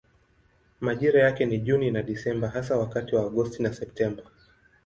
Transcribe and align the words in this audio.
Majira 0.79 1.19
yake 1.21 1.45
ni 1.45 1.59
Juni 1.59 1.91
na 1.91 2.03
Desemba 2.03 2.49
hasa 2.49 2.77
wakati 2.77 3.15
wa 3.15 3.23
Agosti 3.25 3.63
na 3.63 3.73
Septemba. 3.73 4.23